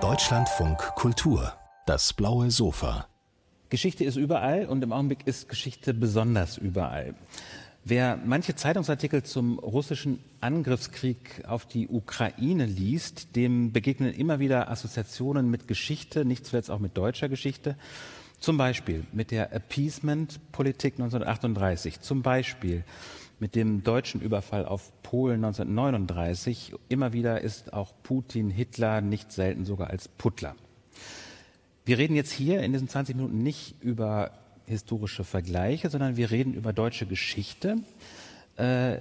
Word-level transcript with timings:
Deutschlandfunk 0.00 0.78
Kultur, 0.96 1.52
das 1.86 2.12
blaue 2.12 2.50
Sofa. 2.50 3.06
Geschichte 3.70 4.02
ist 4.02 4.16
überall 4.16 4.66
und 4.66 4.82
im 4.82 4.92
Augenblick 4.92 5.28
ist 5.28 5.48
Geschichte 5.48 5.94
besonders 5.94 6.58
überall. 6.58 7.14
Wer 7.84 8.18
manche 8.24 8.56
Zeitungsartikel 8.56 9.22
zum 9.22 9.60
russischen 9.60 10.18
Angriffskrieg 10.40 11.44
auf 11.46 11.66
die 11.66 11.86
Ukraine 11.86 12.66
liest, 12.66 13.36
dem 13.36 13.70
begegnen 13.70 14.12
immer 14.12 14.40
wieder 14.40 14.72
Assoziationen 14.72 15.48
mit 15.48 15.68
Geschichte, 15.68 16.24
nicht 16.24 16.46
zuletzt 16.46 16.72
auch 16.72 16.80
mit 16.80 16.96
deutscher 16.96 17.28
Geschichte. 17.28 17.76
Zum 18.40 18.56
Beispiel 18.56 19.04
mit 19.12 19.30
der 19.30 19.52
Appeasement-Politik 19.52 20.94
1938, 20.94 22.00
zum 22.00 22.22
Beispiel 22.22 22.82
mit 23.44 23.56
dem 23.56 23.84
deutschen 23.84 24.22
Überfall 24.22 24.64
auf 24.64 24.90
Polen 25.02 25.44
1939. 25.44 26.72
Immer 26.88 27.12
wieder 27.12 27.42
ist 27.42 27.74
auch 27.74 27.92
Putin, 28.02 28.48
Hitler, 28.48 29.02
nicht 29.02 29.32
selten 29.32 29.66
sogar 29.66 29.90
als 29.90 30.08
Puttler. 30.08 30.54
Wir 31.84 31.98
reden 31.98 32.16
jetzt 32.16 32.32
hier 32.32 32.62
in 32.62 32.72
diesen 32.72 32.88
20 32.88 33.16
Minuten 33.16 33.42
nicht 33.42 33.74
über 33.82 34.30
historische 34.64 35.24
Vergleiche, 35.24 35.90
sondern 35.90 36.16
wir 36.16 36.30
reden 36.30 36.54
über 36.54 36.72
deutsche 36.72 37.04
Geschichte, 37.04 37.76
äh, 38.56 39.00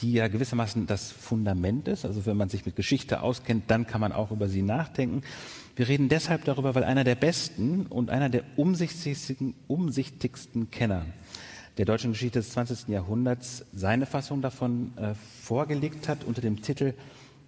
die 0.00 0.14
ja 0.14 0.26
gewissermaßen 0.26 0.88
das 0.88 1.12
Fundament 1.12 1.86
ist. 1.86 2.04
Also 2.04 2.26
wenn 2.26 2.36
man 2.36 2.48
sich 2.48 2.66
mit 2.66 2.74
Geschichte 2.74 3.20
auskennt, 3.22 3.70
dann 3.70 3.86
kann 3.86 4.00
man 4.00 4.10
auch 4.10 4.32
über 4.32 4.48
sie 4.48 4.62
nachdenken. 4.62 5.22
Wir 5.76 5.86
reden 5.86 6.08
deshalb 6.08 6.44
darüber, 6.46 6.74
weil 6.74 6.82
einer 6.82 7.04
der 7.04 7.14
besten 7.14 7.86
und 7.86 8.10
einer 8.10 8.28
der 8.28 8.42
umsichtigsten, 8.56 9.54
umsichtigsten 9.68 10.72
Kenner 10.72 11.06
der 11.76 11.84
deutschen 11.84 12.12
Geschichte 12.12 12.38
des 12.38 12.50
20. 12.50 12.88
Jahrhunderts 12.88 13.64
seine 13.74 14.06
Fassung 14.06 14.40
davon 14.40 14.96
äh, 14.96 15.14
vorgelegt 15.42 16.08
hat 16.08 16.24
unter 16.24 16.40
dem 16.40 16.62
Titel 16.62 16.94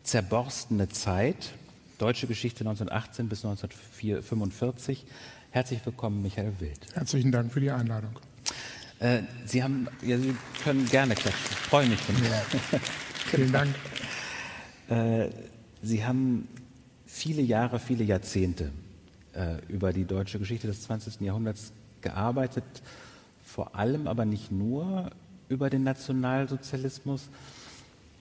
Zerborstene 0.02 0.88
Zeit, 0.88 1.52
deutsche 1.98 2.26
Geschichte 2.26 2.60
1918 2.60 3.28
bis 3.28 3.44
1945. 3.44 5.06
Herzlich 5.50 5.84
willkommen, 5.84 6.22
Michael 6.22 6.52
Wild. 6.58 6.78
Herzlichen 6.94 7.32
Dank 7.32 7.52
für 7.52 7.60
die 7.60 7.70
Einladung. 7.70 8.18
Äh, 9.00 9.20
Sie, 9.46 9.62
haben, 9.62 9.88
ja, 10.02 10.18
Sie 10.18 10.34
können 10.62 10.86
gerne 10.86 11.14
klatschen. 11.14 11.46
Ich 11.50 11.56
freue 11.56 11.86
mich 11.86 12.00
von 12.00 12.16
Ihnen. 12.16 12.26
Ja. 12.26 12.78
Vielen 13.30 13.52
Dank. 13.52 13.74
Äh, 14.88 15.30
Sie 15.82 16.04
haben 16.04 16.48
viele 17.06 17.40
Jahre, 17.42 17.78
viele 17.78 18.04
Jahrzehnte 18.04 18.72
äh, 19.32 19.56
über 19.68 19.92
die 19.92 20.04
deutsche 20.04 20.38
Geschichte 20.38 20.66
des 20.66 20.82
20. 20.82 21.20
Jahrhunderts 21.20 21.72
gearbeitet 22.00 22.64
vor 23.48 23.74
allem 23.74 24.06
aber 24.06 24.24
nicht 24.26 24.52
nur 24.52 25.10
über 25.48 25.70
den 25.70 25.82
Nationalsozialismus, 25.82 27.30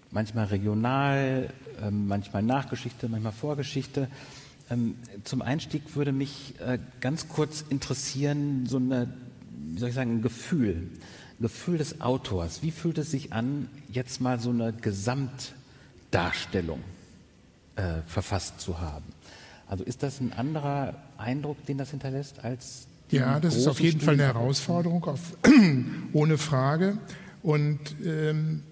manchmal 0.10 0.46
regional, 0.46 1.50
ähm, 1.82 2.08
manchmal 2.08 2.44
Nachgeschichte, 2.44 3.10
manchmal 3.10 3.34
Vorgeschichte. 3.34 4.08
Ähm, 4.70 4.96
zum 5.26 5.42
Einstieg 5.42 5.98
würde 5.98 6.14
mich 6.14 6.54
äh, 6.62 6.80
ganz 7.02 7.28
kurz 7.28 7.66
interessieren, 7.68 8.68
so 8.68 8.78
eine, 8.78 9.14
wie 9.52 9.80
soll 9.80 9.90
ich 9.90 9.96
sagen, 9.96 10.20
ein 10.20 10.22
Gefühl, 10.22 10.92
ein 11.40 11.42
Gefühl 11.42 11.78
des 11.78 12.00
Autors. 12.00 12.64
Wie 12.64 12.72
fühlt 12.72 12.98
es 12.98 13.12
sich 13.12 13.34
an, 13.34 13.68
jetzt 13.90 14.22
mal 14.22 14.40
so 14.40 14.52
eine 14.52 14.72
Gesamtdarstellung 14.72 16.80
äh, 17.76 17.96
verfasst 18.08 18.62
zu 18.62 18.80
haben? 18.80 19.04
Also 19.68 19.84
ist 19.84 20.04
das 20.04 20.22
ein 20.22 20.32
anderer 20.32 20.96
Eindruck, 21.18 21.66
den 21.66 21.78
das 21.78 21.92
hinterlässt, 21.92 22.46
als 22.46 22.88
ja, 23.10 23.40
das 23.40 23.56
ist 23.56 23.68
auf 23.68 23.80
jeden 23.80 24.02
Fall 24.02 24.16
eine 24.16 24.24
Herausforderung, 24.24 25.06
auf, 25.06 25.38
ohne 26.14 26.38
Frage. 26.38 26.98
Und 27.42 27.80
ähm, 28.04 28.64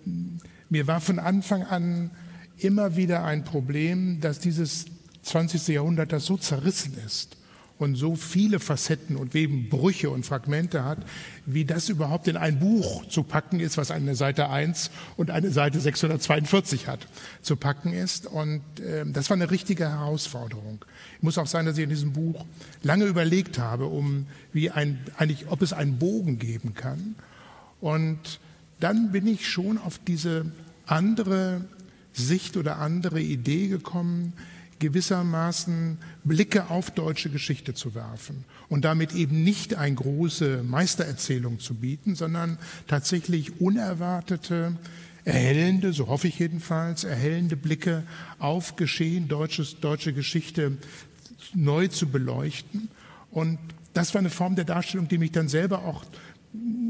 mir 0.69 0.87
war 0.87 0.99
von 0.99 1.19
Anfang 1.19 1.63
an 1.63 2.11
immer 2.57 2.95
wieder 2.95 3.23
ein 3.23 3.43
Problem, 3.43 4.19
dass 4.19 4.39
dieses 4.39 4.85
20. 5.23 5.67
Jahrhundert 5.69 6.11
das 6.11 6.25
so 6.25 6.37
zerrissen 6.37 6.97
ist 7.05 7.37
und 7.77 7.95
so 7.95 8.15
viele 8.15 8.59
Facetten 8.59 9.17
und 9.17 9.35
eben 9.35 9.69
Brüche 9.69 10.09
und 10.09 10.25
Fragmente 10.25 10.85
hat, 10.85 10.99
wie 11.45 11.65
das 11.65 11.89
überhaupt 11.89 12.27
in 12.27 12.37
ein 12.37 12.59
Buch 12.59 13.05
zu 13.07 13.23
packen 13.23 13.59
ist, 13.59 13.77
was 13.77 13.91
eine 13.91 14.15
Seite 14.15 14.49
1 14.49 14.91
und 15.17 15.29
eine 15.29 15.51
Seite 15.51 15.79
642 15.79 16.87
hat, 16.87 17.05
zu 17.41 17.57
packen 17.57 17.91
ist. 17.91 18.27
Und 18.27 18.61
äh, 18.79 19.05
das 19.05 19.29
war 19.29 19.35
eine 19.35 19.51
richtige 19.51 19.89
Herausforderung. 19.89 20.85
Ich 21.17 21.23
muss 21.23 21.37
auch 21.37 21.47
sagen, 21.47 21.65
dass 21.65 21.77
ich 21.77 21.83
in 21.83 21.89
diesem 21.89 22.13
Buch 22.13 22.45
lange 22.81 23.05
überlegt 23.05 23.59
habe, 23.59 23.85
um 23.85 24.27
wie 24.53 24.71
ein, 24.71 24.99
eigentlich, 25.17 25.47
ob 25.49 25.61
es 25.61 25.73
einen 25.73 25.97
Bogen 25.97 26.39
geben 26.39 26.73
kann. 26.75 27.15
Und 27.81 28.39
dann 28.79 29.11
bin 29.11 29.27
ich 29.27 29.49
schon 29.49 29.77
auf 29.77 29.99
diese 29.99 30.45
andere 30.85 31.65
Sicht 32.13 32.55
oder 32.55 32.77
andere 32.77 33.19
Idee 33.19 33.67
gekommen, 33.67 34.33
gewissermaßen 34.85 35.97
Blicke 36.23 36.69
auf 36.69 36.91
deutsche 36.91 37.31
Geschichte 37.31 37.73
zu 37.73 37.95
werfen 37.95 38.45
und 38.69 38.85
damit 38.85 39.15
eben 39.15 39.43
nicht 39.43 39.73
eine 39.75 39.95
große 39.95 40.61
Meistererzählung 40.63 41.59
zu 41.59 41.73
bieten, 41.73 42.13
sondern 42.13 42.59
tatsächlich 42.87 43.59
unerwartete, 43.59 44.77
erhellende, 45.23 45.91
so 45.91 46.07
hoffe 46.07 46.27
ich 46.27 46.37
jedenfalls, 46.37 47.03
erhellende 47.03 47.55
Blicke 47.55 48.03
auf 48.37 48.75
Geschehen, 48.75 49.27
deutsches, 49.27 49.79
deutsche 49.79 50.13
Geschichte 50.13 50.77
neu 51.55 51.87
zu 51.87 52.07
beleuchten. 52.07 52.89
Und 53.31 53.57
das 53.93 54.13
war 54.13 54.19
eine 54.19 54.29
Form 54.29 54.55
der 54.55 54.65
Darstellung, 54.65 55.07
die 55.07 55.17
mich 55.17 55.31
dann 55.31 55.47
selber 55.47 55.79
auch 55.79 56.05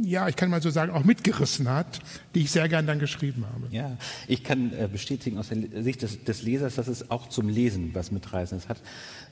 ja, 0.06 0.28
ich 0.28 0.36
kann 0.36 0.50
mal 0.50 0.62
so 0.62 0.70
sagen, 0.70 0.92
auch 0.92 1.04
mitgerissen 1.04 1.68
hat, 1.70 2.00
die 2.36 2.42
ich 2.42 2.52
sehr 2.52 2.70
gern 2.70 2.86
dann 2.86 3.00
geschrieben 3.00 3.46
habe. 3.52 3.68
Ja, 3.72 3.98
ich 4.28 4.44
kann 4.44 4.72
äh, 4.74 4.88
bestätigen 4.92 5.38
aus 5.38 5.50
der 5.50 5.84
Sicht 5.84 6.02
des, 6.04 6.24
des, 6.24 6.44
Lesers, 6.44 6.76
dass 6.76 6.88
es 6.88 7.10
auch 7.10 7.28
zum 7.30 7.50
Lesen 7.50 7.90
was 7.94 8.12
Mitreißendes 8.12 8.70
hat. 8.70 8.82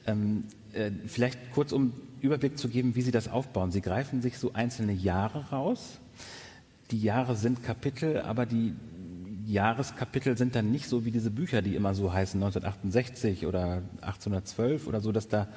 Ähm, 0.07 0.45
äh, 0.73 0.91
vielleicht 1.05 1.51
kurz, 1.53 1.71
um 1.71 1.93
Überblick 2.21 2.57
zu 2.57 2.69
geben, 2.69 2.95
wie 2.95 3.01
Sie 3.01 3.11
das 3.11 3.27
aufbauen. 3.27 3.71
Sie 3.71 3.81
greifen 3.81 4.21
sich 4.21 4.37
so 4.37 4.53
einzelne 4.53 4.93
Jahre 4.93 5.49
raus. 5.49 5.99
Die 6.91 7.01
Jahre 7.01 7.35
sind 7.35 7.63
Kapitel, 7.63 8.21
aber 8.21 8.45
die 8.45 8.73
Jahreskapitel 9.45 10.37
sind 10.37 10.55
dann 10.55 10.71
nicht 10.71 10.87
so 10.87 11.05
wie 11.05 11.11
diese 11.11 11.29
Bücher, 11.29 11.61
die 11.61 11.75
immer 11.75 11.93
so 11.93 12.13
heißen, 12.13 12.41
1968 12.41 13.45
oder 13.45 13.83
1812 14.01 14.87
oder 14.87 15.01
so, 15.01 15.11
dass 15.11 15.27
da 15.27 15.47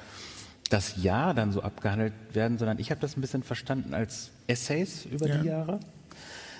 das 0.69 1.01
Jahr 1.01 1.33
dann 1.33 1.51
so 1.51 1.61
abgehandelt 1.61 2.13
werden, 2.33 2.57
sondern 2.57 2.79
ich 2.79 2.91
habe 2.91 2.99
das 2.99 3.15
ein 3.15 3.21
bisschen 3.21 3.43
verstanden 3.43 3.93
als 3.93 4.31
Essays 4.47 5.05
über 5.05 5.27
ja. 5.27 5.37
die 5.37 5.47
Jahre. 5.47 5.79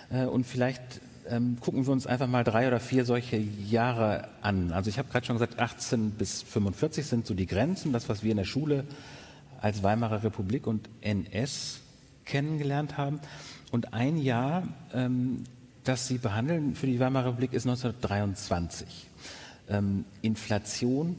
Äh, 0.10 0.26
und 0.26 0.46
vielleicht 0.46 1.02
ähm, 1.30 1.58
gucken 1.60 1.86
wir 1.86 1.92
uns 1.92 2.08
einfach 2.08 2.28
mal 2.28 2.44
drei 2.44 2.68
oder 2.68 2.80
vier 2.80 3.06
solche 3.06 3.38
Jahre 3.38 4.30
an. 4.42 4.72
Also 4.72 4.90
ich 4.90 4.98
habe 4.98 5.10
gerade 5.10 5.26
schon 5.26 5.36
gesagt, 5.36 5.60
18 5.60 6.12
bis 6.12 6.42
45 6.44 7.06
sind 7.06 7.28
so 7.28 7.34
die 7.34 7.48
Grenzen, 7.48 7.94
das, 7.94 8.10
was 8.10 8.24
wir 8.24 8.32
in 8.32 8.38
der 8.38 8.46
Schule 8.46 8.86
als 9.62 9.84
Weimarer 9.84 10.24
Republik 10.24 10.68
und 10.68 10.90
NS 11.02 11.82
kennengelernt 12.26 12.98
haben. 12.98 13.20
Und 13.72 13.94
ein 13.94 14.18
Jahr, 14.18 14.68
ähm, 14.94 15.44
das 15.84 16.08
Sie 16.08 16.18
behandeln 16.18 16.76
für 16.76 16.88
die 16.88 17.00
Weimarer 17.00 17.28
Republik, 17.28 17.54
ist 17.54 17.66
1923. 17.66 19.08
Ähm, 19.70 20.06
Inflation, 20.22 21.16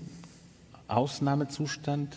Ausnahmezustand, 0.87 2.17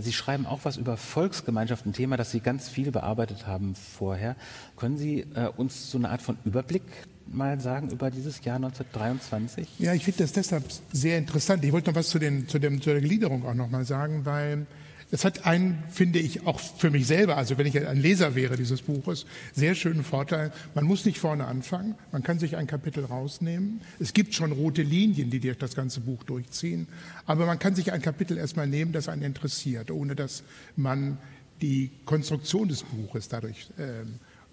Sie 0.00 0.12
schreiben 0.12 0.44
auch 0.44 0.60
was 0.64 0.76
über 0.76 0.96
Volksgemeinschaft, 0.96 1.86
ein 1.86 1.92
Thema, 1.92 2.16
das 2.16 2.32
Sie 2.32 2.40
ganz 2.40 2.68
viel 2.68 2.90
bearbeitet 2.90 3.46
haben 3.46 3.76
vorher. 3.76 4.34
Können 4.76 4.98
Sie 4.98 5.20
äh, 5.34 5.48
uns 5.56 5.90
so 5.90 5.98
eine 5.98 6.08
Art 6.10 6.20
von 6.20 6.36
Überblick 6.44 6.82
mal 7.26 7.60
sagen 7.60 7.90
über 7.90 8.10
dieses 8.10 8.42
Jahr 8.44 8.56
1923? 8.56 9.78
Ja, 9.78 9.94
ich 9.94 10.04
finde 10.04 10.24
das 10.24 10.32
deshalb 10.32 10.64
sehr 10.92 11.18
interessant. 11.18 11.64
Ich 11.64 11.72
wollte 11.72 11.90
noch 11.90 11.96
was 11.96 12.08
zu, 12.08 12.18
den, 12.18 12.48
zu, 12.48 12.58
dem, 12.58 12.80
zu 12.80 12.90
der 12.90 13.00
Gliederung 13.00 13.46
auch 13.46 13.54
noch 13.54 13.70
mal 13.70 13.84
sagen, 13.84 14.24
weil 14.24 14.66
es 15.10 15.24
hat 15.24 15.46
einen, 15.46 15.82
finde 15.90 16.18
ich, 16.18 16.46
auch 16.46 16.60
für 16.60 16.90
mich 16.90 17.06
selber, 17.06 17.36
also 17.36 17.56
wenn 17.56 17.66
ich 17.66 17.86
ein 17.86 18.00
Leser 18.00 18.34
wäre 18.34 18.56
dieses 18.56 18.82
Buches, 18.82 19.24
sehr 19.54 19.74
schönen 19.74 20.04
Vorteil. 20.04 20.52
Man 20.74 20.84
muss 20.84 21.04
nicht 21.06 21.18
vorne 21.18 21.46
anfangen, 21.46 21.94
man 22.12 22.22
kann 22.22 22.38
sich 22.38 22.56
ein 22.56 22.66
Kapitel 22.66 23.04
rausnehmen. 23.04 23.80
Es 23.98 24.12
gibt 24.12 24.34
schon 24.34 24.52
rote 24.52 24.82
Linien, 24.82 25.30
die 25.30 25.40
durch 25.40 25.58
das 25.58 25.74
ganze 25.74 26.00
Buch 26.00 26.24
durchziehen, 26.24 26.88
aber 27.24 27.46
man 27.46 27.58
kann 27.58 27.74
sich 27.74 27.92
ein 27.92 28.02
Kapitel 28.02 28.36
erstmal 28.36 28.66
nehmen, 28.66 28.92
das 28.92 29.08
einen 29.08 29.22
interessiert, 29.22 29.90
ohne 29.90 30.14
dass 30.14 30.42
man 30.76 31.18
die 31.62 31.90
Konstruktion 32.04 32.68
des 32.68 32.82
Buches 32.82 33.28
dadurch 33.28 33.68
äh, 33.78 34.04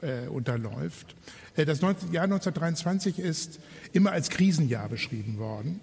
äh, 0.01 0.27
unterläuft. 0.27 1.15
Äh, 1.55 1.65
das 1.65 1.81
Jahr 1.81 2.23
1923 2.23 3.19
ist 3.19 3.59
immer 3.93 4.11
als 4.11 4.29
Krisenjahr 4.29 4.89
beschrieben 4.89 5.37
worden. 5.37 5.81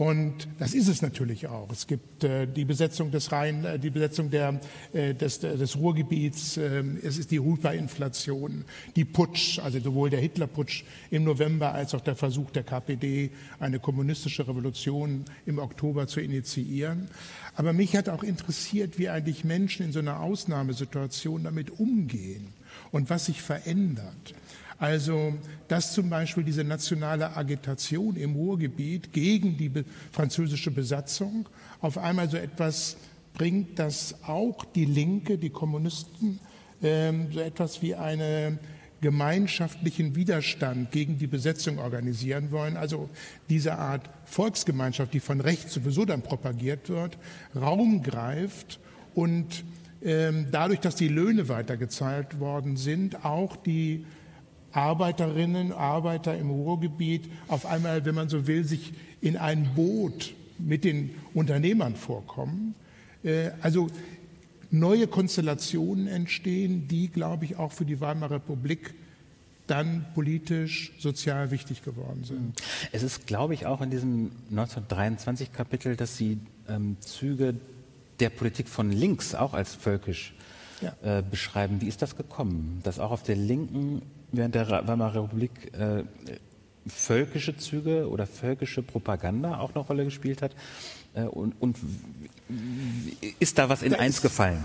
Und 0.00 0.48
das 0.58 0.72
ist 0.72 0.88
es 0.88 1.02
natürlich 1.02 1.46
auch. 1.46 1.70
Es 1.70 1.86
gibt 1.86 2.24
äh, 2.24 2.46
die 2.46 2.64
Besetzung 2.64 3.10
des 3.10 3.32
Rhein, 3.32 3.66
äh, 3.66 3.78
die 3.78 3.90
Besetzung 3.90 4.30
der, 4.30 4.58
äh, 4.94 5.12
des, 5.12 5.40
des 5.40 5.76
Ruhrgebiets, 5.76 6.56
äh, 6.56 6.82
es 7.02 7.18
ist 7.18 7.30
die 7.30 7.38
Hyperinflation, 7.38 8.64
die 8.96 9.04
Putsch, 9.04 9.58
also 9.58 9.78
sowohl 9.78 10.08
der 10.08 10.20
Hitlerputsch 10.20 10.84
im 11.10 11.24
November 11.24 11.74
als 11.74 11.94
auch 11.94 12.00
der 12.00 12.16
Versuch 12.16 12.50
der 12.50 12.62
KPD, 12.62 13.28
eine 13.58 13.78
kommunistische 13.78 14.48
Revolution 14.48 15.26
im 15.44 15.58
Oktober 15.58 16.06
zu 16.06 16.22
initiieren. 16.22 17.08
Aber 17.54 17.74
mich 17.74 17.94
hat 17.94 18.08
auch 18.08 18.22
interessiert, 18.22 18.98
wie 18.98 19.10
eigentlich 19.10 19.44
Menschen 19.44 19.84
in 19.84 19.92
so 19.92 19.98
einer 19.98 20.20
Ausnahmesituation 20.20 21.44
damit 21.44 21.78
umgehen 21.78 22.54
und 22.90 23.10
was 23.10 23.26
sich 23.26 23.42
verändert. 23.42 24.34
Also, 24.80 25.34
dass 25.68 25.92
zum 25.92 26.08
Beispiel 26.08 26.42
diese 26.42 26.64
nationale 26.64 27.36
Agitation 27.36 28.16
im 28.16 28.34
Ruhrgebiet 28.34 29.12
gegen 29.12 29.58
die 29.58 29.70
französische 30.10 30.70
Besatzung 30.70 31.46
auf 31.82 31.98
einmal 31.98 32.30
so 32.30 32.38
etwas 32.38 32.96
bringt, 33.34 33.78
dass 33.78 34.14
auch 34.26 34.64
die 34.64 34.86
Linke, 34.86 35.36
die 35.36 35.50
Kommunisten, 35.50 36.40
ähm, 36.82 37.28
so 37.30 37.40
etwas 37.40 37.82
wie 37.82 37.94
einen 37.94 38.58
gemeinschaftlichen 39.02 40.16
Widerstand 40.16 40.92
gegen 40.92 41.18
die 41.18 41.26
Besetzung 41.26 41.78
organisieren 41.78 42.50
wollen. 42.50 42.78
Also 42.78 43.10
diese 43.50 43.76
Art 43.76 44.08
Volksgemeinschaft, 44.24 45.12
die 45.12 45.20
von 45.20 45.42
rechts 45.42 45.74
sowieso 45.74 46.06
dann 46.06 46.22
propagiert 46.22 46.88
wird, 46.88 47.18
Raum 47.54 48.02
greift 48.02 48.80
und 49.14 49.62
ähm, 50.02 50.46
dadurch, 50.50 50.80
dass 50.80 50.94
die 50.94 51.08
Löhne 51.08 51.50
weitergezahlt 51.50 52.40
worden 52.40 52.78
sind, 52.78 53.26
auch 53.26 53.56
die 53.56 54.06
Arbeiterinnen, 54.72 55.72
Arbeiter 55.72 56.36
im 56.36 56.50
Ruhrgebiet 56.50 57.30
auf 57.48 57.66
einmal, 57.66 58.04
wenn 58.04 58.14
man 58.14 58.28
so 58.28 58.46
will, 58.46 58.64
sich 58.64 58.92
in 59.20 59.36
ein 59.36 59.74
Boot 59.74 60.34
mit 60.58 60.84
den 60.84 61.14
Unternehmern 61.34 61.96
vorkommen. 61.96 62.74
Äh, 63.24 63.50
also 63.60 63.88
neue 64.70 65.06
Konstellationen 65.06 66.06
entstehen, 66.06 66.86
die, 66.88 67.08
glaube 67.08 67.44
ich, 67.44 67.56
auch 67.56 67.72
für 67.72 67.84
die 67.84 68.00
Weimarer 68.00 68.36
Republik 68.36 68.94
dann 69.66 70.04
politisch, 70.14 70.92
sozial 70.98 71.52
wichtig 71.52 71.84
geworden 71.84 72.24
sind. 72.24 72.60
Es 72.90 73.04
ist, 73.04 73.26
glaube 73.26 73.54
ich, 73.54 73.66
auch 73.66 73.80
in 73.80 73.90
diesem 73.90 74.32
1923-Kapitel, 74.52 75.94
dass 75.94 76.16
Sie 76.16 76.38
ähm, 76.68 76.96
Züge 77.00 77.54
der 78.18 78.30
Politik 78.30 78.68
von 78.68 78.90
links 78.90 79.34
auch 79.34 79.54
als 79.54 79.74
völkisch 79.74 80.34
ja. 80.80 81.18
äh, 81.18 81.22
beschreiben. 81.22 81.80
Wie 81.80 81.86
ist 81.86 82.02
das 82.02 82.16
gekommen, 82.16 82.80
dass 82.82 82.98
auch 82.98 83.12
auf 83.12 83.22
der 83.22 83.36
Linken 83.36 84.02
während 84.32 84.54
der 84.54 84.68
Weimarer 84.86 85.24
Republik 85.24 85.72
äh, 85.72 86.04
völkische 86.86 87.56
Züge 87.56 88.08
oder 88.08 88.26
völkische 88.26 88.82
Propaganda 88.82 89.58
auch 89.58 89.74
eine 89.74 89.84
Rolle 89.84 90.04
gespielt 90.04 90.42
hat? 90.42 90.52
Äh, 91.14 91.22
und, 91.22 91.54
und, 91.60 91.76
ist 93.38 93.58
da 93.58 93.68
was 93.68 93.82
in 93.82 93.92
da 93.92 93.98
eins 93.98 94.16
ist, 94.16 94.22
gefallen? 94.22 94.64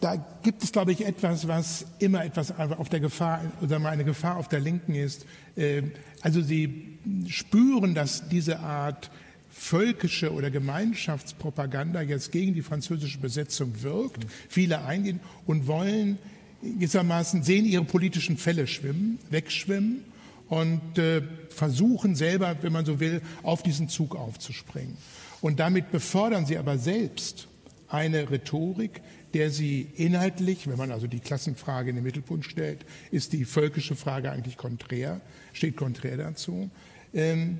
Da 0.00 0.16
gibt 0.42 0.62
es, 0.62 0.72
glaube 0.72 0.92
ich, 0.92 1.04
etwas, 1.04 1.46
was 1.46 1.86
immer 1.98 2.24
etwas 2.24 2.58
auf 2.58 2.88
der 2.88 3.00
Gefahr 3.00 3.42
oder 3.60 3.78
mal 3.78 3.90
eine 3.90 4.04
Gefahr 4.04 4.36
auf 4.36 4.48
der 4.48 4.60
Linken 4.60 4.94
ist. 4.94 5.26
Ähm, 5.56 5.92
also 6.22 6.40
Sie 6.40 6.98
spüren, 7.28 7.94
dass 7.94 8.28
diese 8.28 8.60
Art 8.60 9.10
völkische 9.50 10.32
oder 10.32 10.50
Gemeinschaftspropaganda 10.50 12.00
jetzt 12.02 12.32
gegen 12.32 12.54
die 12.54 12.62
französische 12.62 13.18
Besetzung 13.18 13.82
wirkt. 13.82 14.24
Viele 14.48 14.84
eingehen 14.84 15.20
und 15.46 15.66
wollen 15.66 16.18
gewissermaßen 16.62 17.42
sehen 17.42 17.64
ihre 17.64 17.84
politischen 17.84 18.36
Fälle 18.36 18.66
schwimmen, 18.66 19.18
wegschwimmen 19.30 20.04
und 20.48 20.98
äh, 20.98 21.22
versuchen 21.48 22.14
selber, 22.14 22.56
wenn 22.62 22.72
man 22.72 22.84
so 22.84 23.00
will, 23.00 23.22
auf 23.42 23.62
diesen 23.62 23.88
Zug 23.88 24.16
aufzuspringen. 24.16 24.96
Und 25.40 25.60
damit 25.60 25.90
befördern 25.90 26.46
sie 26.46 26.58
aber 26.58 26.78
selbst 26.78 27.48
eine 27.88 28.30
Rhetorik, 28.30 29.00
der 29.32 29.50
sie 29.50 29.88
inhaltlich, 29.96 30.68
wenn 30.68 30.76
man 30.76 30.90
also 30.90 31.06
die 31.06 31.20
Klassenfrage 31.20 31.90
in 31.90 31.96
den 31.96 32.04
Mittelpunkt 32.04 32.44
stellt, 32.44 32.84
ist 33.10 33.32
die 33.32 33.44
völkische 33.44 33.94
Frage 33.94 34.30
eigentlich 34.30 34.56
konträr, 34.56 35.20
steht 35.52 35.76
konträr 35.76 36.16
dazu. 36.16 36.70
Ähm, 37.14 37.58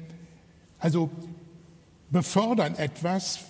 also 0.78 1.10
befördern 2.10 2.74
etwas 2.76 3.40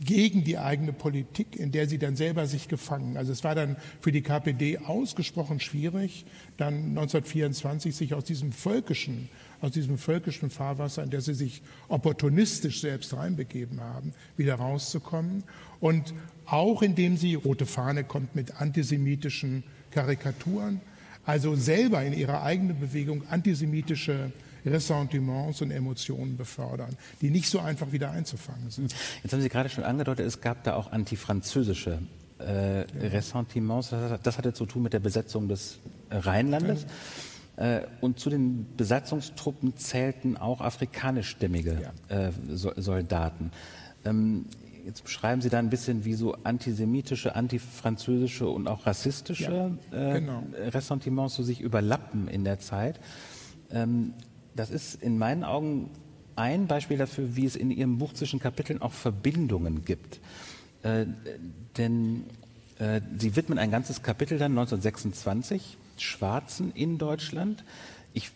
gegen 0.00 0.44
die 0.44 0.58
eigene 0.58 0.92
Politik, 0.92 1.56
in 1.56 1.72
der 1.72 1.88
sie 1.88 1.98
dann 1.98 2.16
selber 2.16 2.46
sich 2.46 2.68
gefangen. 2.68 3.16
Also 3.16 3.32
es 3.32 3.44
war 3.44 3.54
dann 3.54 3.76
für 4.00 4.12
die 4.12 4.22
KPD 4.22 4.78
ausgesprochen 4.78 5.58
schwierig, 5.58 6.26
dann 6.56 6.74
1924 6.90 7.96
sich 7.96 8.14
aus 8.14 8.24
diesem 8.24 8.52
völkischen, 8.52 9.28
aus 9.62 9.72
diesem 9.72 9.96
völkischen 9.96 10.50
Fahrwasser, 10.50 11.02
in 11.02 11.10
der 11.10 11.22
sie 11.22 11.34
sich 11.34 11.62
opportunistisch 11.88 12.82
selbst 12.82 13.14
reinbegeben 13.14 13.80
haben, 13.80 14.12
wieder 14.36 14.56
rauszukommen. 14.56 15.44
Und 15.80 16.12
auch 16.44 16.82
indem 16.82 17.16
sie, 17.16 17.34
rote 17.34 17.66
Fahne 17.66 18.04
kommt 18.04 18.34
mit 18.36 18.60
antisemitischen 18.60 19.64
Karikaturen, 19.90 20.80
also 21.24 21.56
selber 21.56 22.04
in 22.04 22.12
ihrer 22.12 22.42
eigenen 22.42 22.78
Bewegung 22.78 23.22
antisemitische 23.30 24.30
Ressentiments 24.66 25.62
und 25.62 25.70
Emotionen 25.70 26.36
befördern, 26.36 26.96
die 27.20 27.30
nicht 27.30 27.48
so 27.48 27.60
einfach 27.60 27.92
wieder 27.92 28.10
einzufangen 28.10 28.70
sind. 28.70 28.94
Jetzt 29.22 29.32
haben 29.32 29.40
Sie 29.40 29.48
gerade 29.48 29.68
schon 29.68 29.84
angedeutet, 29.84 30.26
es 30.26 30.40
gab 30.40 30.64
da 30.64 30.74
auch 30.74 30.92
antifranzösische 30.92 32.00
äh, 32.38 32.84
Ressentiments. 33.00 33.94
Das 34.22 34.38
hatte 34.38 34.52
zu 34.52 34.66
tun 34.66 34.82
mit 34.82 34.92
der 34.92 35.00
Besetzung 35.00 35.48
des 35.48 35.78
Rheinlandes. 36.10 36.86
Äh, 37.56 37.82
und 38.00 38.20
zu 38.20 38.28
den 38.28 38.66
Besatzungstruppen 38.76 39.76
zählten 39.76 40.36
auch 40.36 40.60
afrikanischstämmige 40.60 41.90
ja. 42.10 42.28
äh, 42.28 42.32
Soldaten. 42.54 43.50
Ähm, 44.04 44.44
jetzt 44.84 45.04
beschreiben 45.04 45.40
Sie 45.40 45.48
da 45.48 45.58
ein 45.58 45.70
bisschen, 45.70 46.04
wie 46.04 46.14
so 46.14 46.34
antisemitische, 46.44 47.34
antifranzösische 47.34 48.46
und 48.48 48.68
auch 48.68 48.86
rassistische 48.86 49.78
ja, 49.90 50.10
äh, 50.10 50.20
genau. 50.20 50.42
Ressentiments 50.54 51.34
so 51.34 51.42
sich 51.42 51.60
überlappen 51.60 52.28
in 52.28 52.44
der 52.44 52.58
Zeit. 52.58 53.00
Das 54.56 54.70
ist 54.70 55.02
in 55.02 55.18
meinen 55.18 55.44
Augen 55.44 55.90
ein 56.34 56.66
Beispiel 56.66 56.98
dafür, 56.98 57.36
wie 57.36 57.46
es 57.46 57.56
in 57.56 57.70
Ihrem 57.70 57.98
Buch 57.98 58.12
zwischen 58.14 58.40
Kapiteln 58.40 58.82
auch 58.82 58.92
Verbindungen 58.92 59.84
gibt. 59.84 60.20
Äh, 60.82 61.06
denn 61.76 62.24
äh, 62.78 63.00
Sie 63.18 63.36
widmen 63.36 63.58
ein 63.58 63.70
ganzes 63.70 64.02
Kapitel 64.02 64.38
dann 64.38 64.52
1926 64.52 65.76
Schwarzen 65.98 66.72
in 66.74 66.98
Deutschland. 66.98 67.64
Ich 68.12 68.30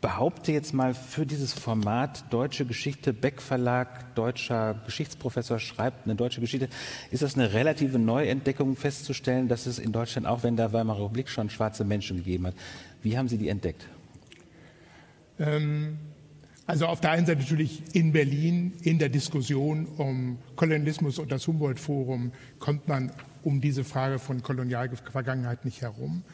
behaupte 0.00 0.52
jetzt 0.52 0.74
mal 0.74 0.94
für 0.94 1.26
dieses 1.26 1.52
Format 1.52 2.32
Deutsche 2.32 2.64
Geschichte, 2.64 3.12
Beck 3.12 3.42
Verlag, 3.42 4.14
deutscher 4.14 4.74
Geschichtsprofessor 4.86 5.58
schreibt 5.58 6.06
eine 6.06 6.14
deutsche 6.14 6.40
Geschichte, 6.40 6.68
ist 7.10 7.22
das 7.22 7.34
eine 7.34 7.52
relative 7.52 7.98
Neuentdeckung 7.98 8.76
festzustellen, 8.76 9.48
dass 9.48 9.66
es 9.66 9.78
in 9.78 9.92
Deutschland, 9.92 10.26
auch 10.26 10.44
wenn 10.44 10.56
der 10.56 10.72
Weimarer 10.72 10.98
Republik 10.98 11.28
schon 11.28 11.50
schwarze 11.50 11.84
Menschen 11.84 12.18
gegeben 12.18 12.46
hat, 12.46 12.54
wie 13.02 13.18
haben 13.18 13.28
Sie 13.28 13.38
die 13.38 13.48
entdeckt? 13.48 13.86
Ähm, 15.38 15.98
also 16.66 16.86
auf 16.86 17.00
der 17.00 17.12
einen 17.12 17.26
Seite 17.26 17.40
natürlich 17.40 17.82
in 17.94 18.12
Berlin 18.12 18.74
in 18.82 18.98
der 18.98 19.08
Diskussion 19.08 19.86
um 19.96 20.38
Kolonialismus 20.54 21.18
und 21.18 21.32
das 21.32 21.46
Humboldt-Forum 21.46 22.32
kommt 22.58 22.88
man 22.88 23.10
um 23.42 23.62
diese 23.62 23.84
Frage 23.84 24.18
von 24.18 24.42
Kolonialvergangenheit 24.42 25.64
nicht 25.64 25.80
herum. 25.80 26.24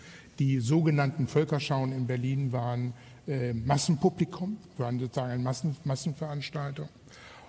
Die 0.41 0.59
sogenannten 0.59 1.29
Völkerschauen 1.29 1.93
in 1.93 2.09
Berlin 2.09 2.51
waren 2.51 2.95
äh, 3.29 3.53
Massenpublikum, 3.53 4.57
waren 4.77 4.99
sozusagen 4.99 5.31
eine 5.31 5.43
Massen, 5.43 5.77
Massenveranstaltung. 5.85 6.89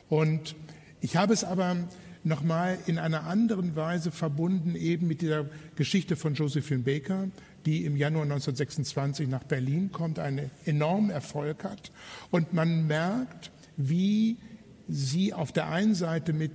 Und 0.07 0.55
ich 1.01 1.17
habe 1.17 1.33
es 1.33 1.43
aber 1.43 1.75
nochmal 2.23 2.77
in 2.85 2.99
einer 2.99 3.23
anderen 3.23 3.75
Weise 3.75 4.11
verbunden, 4.11 4.75
eben 4.75 5.07
mit 5.07 5.21
dieser 5.21 5.45
Geschichte 5.75 6.15
von 6.15 6.35
Josephine 6.35 6.83
Baker, 6.83 7.29
die 7.65 7.85
im 7.85 7.97
Januar 7.97 8.23
1926 8.23 9.27
nach 9.27 9.43
Berlin 9.43 9.91
kommt, 9.91 10.19
einen 10.19 10.51
enormen 10.65 11.09
Erfolg 11.09 11.63
hat. 11.63 11.91
Und 12.31 12.53
man 12.53 12.87
merkt, 12.87 13.51
wie 13.77 14.37
sie 14.87 15.33
auf 15.33 15.51
der 15.51 15.69
einen 15.69 15.95
Seite 15.95 16.33
mit, 16.33 16.51